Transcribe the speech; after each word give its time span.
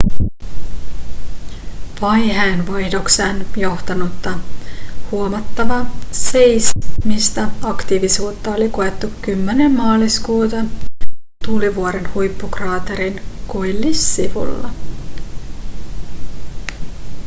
vaiheen 2.01 2.67
vaihdokseen 2.67 3.45
johtanutta 3.57 4.29
huomattava 5.11 5.85
seismistä 6.11 7.47
aktiivisuutta 7.63 8.51
oli 8.51 8.69
koettu 8.69 9.11
10 9.21 9.71
maaliskuuta 9.71 10.57
tulivuoren 11.45 12.13
huippukraatterin 12.13 13.21
koillissivulla 13.47 14.69